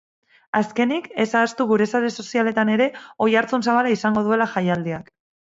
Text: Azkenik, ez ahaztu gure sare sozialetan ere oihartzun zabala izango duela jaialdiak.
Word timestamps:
Azkenik, 0.59 1.09
ez 1.25 1.27
ahaztu 1.39 1.67
gure 1.73 1.87
sare 1.91 2.09
sozialetan 2.23 2.73
ere 2.77 2.89
oihartzun 3.27 3.67
zabala 3.69 3.95
izango 3.99 4.27
duela 4.31 4.51
jaialdiak. 4.57 5.15